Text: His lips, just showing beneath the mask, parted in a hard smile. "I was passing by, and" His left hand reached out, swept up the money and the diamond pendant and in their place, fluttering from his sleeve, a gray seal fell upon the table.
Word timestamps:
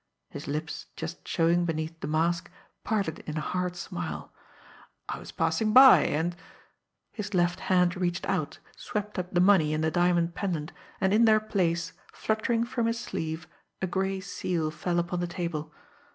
His 0.31 0.47
lips, 0.47 0.87
just 0.95 1.27
showing 1.27 1.63
beneath 1.63 1.99
the 1.99 2.07
mask, 2.07 2.49
parted 2.83 3.19
in 3.27 3.37
a 3.37 3.41
hard 3.41 3.75
smile. 3.75 4.33
"I 5.07 5.19
was 5.19 5.31
passing 5.31 5.73
by, 5.73 6.01
and" 6.05 6.35
His 7.11 7.35
left 7.35 7.59
hand 7.59 7.95
reached 7.95 8.25
out, 8.25 8.57
swept 8.75 9.19
up 9.19 9.31
the 9.31 9.39
money 9.39 9.75
and 9.75 9.83
the 9.83 9.91
diamond 9.91 10.33
pendant 10.33 10.71
and 10.99 11.13
in 11.13 11.25
their 11.25 11.39
place, 11.39 11.93
fluttering 12.13 12.63
from 12.63 12.87
his 12.87 12.99
sleeve, 12.99 13.47
a 13.79 13.85
gray 13.85 14.19
seal 14.19 14.71
fell 14.71 14.97
upon 14.97 15.19
the 15.19 15.27
table. 15.27 15.71